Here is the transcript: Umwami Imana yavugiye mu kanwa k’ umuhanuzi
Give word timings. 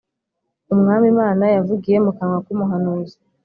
Umwami 0.73 1.05
Imana 1.13 1.43
yavugiye 1.55 1.97
mu 2.05 2.11
kanwa 2.17 2.37
k’ 2.45 2.47
umuhanuzi 2.53 3.17